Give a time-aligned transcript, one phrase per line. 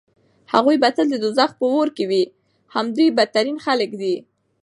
[0.53, 2.23] هغوی به تل د دوزخ په اور کې وي
[2.75, 4.15] همدوی بدترين خلک دي